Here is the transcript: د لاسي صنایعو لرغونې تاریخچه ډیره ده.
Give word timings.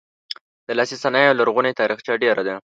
د 0.67 0.69
لاسي 0.77 0.95
صنایعو 1.03 1.37
لرغونې 1.39 1.77
تاریخچه 1.79 2.13
ډیره 2.23 2.41
ده. 2.47 2.55